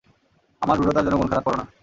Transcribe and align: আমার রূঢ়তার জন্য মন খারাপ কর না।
আমার 0.61 0.77
রূঢ়তার 0.77 1.03
জন্য 1.05 1.17
মন 1.17 1.27
খারাপ 1.27 1.43
কর 1.45 1.55
না। 1.59 1.65